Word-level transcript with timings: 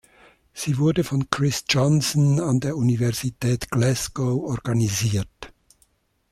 Sie 0.51 0.79
wurde 0.79 1.03
von 1.03 1.29
Chris 1.29 1.63
Johnson 1.69 2.39
an 2.41 2.59
der 2.59 2.75
Universität 2.75 3.69
Glasgow 3.69 4.41
organisiert. 4.49 5.53